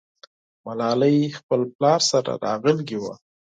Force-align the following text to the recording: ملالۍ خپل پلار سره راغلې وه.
ملالۍ 0.65 1.17
خپل 1.39 1.61
پلار 1.75 2.01
سره 2.11 2.31
راغلې 2.45 2.97
وه. 3.03 3.13